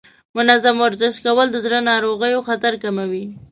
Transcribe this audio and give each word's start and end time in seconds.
منظم 0.35 0.75
ورزش 0.83 1.15
کول 1.25 1.47
د 1.51 1.57
زړه 1.65 1.79
ناروغیو 1.89 2.45
خطر 2.47 2.73
کموي. 2.83 3.25